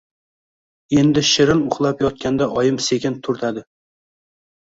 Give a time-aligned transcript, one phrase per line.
[1.01, 3.63] Endi shirin uxlab yotganda oyim sekin turtadi.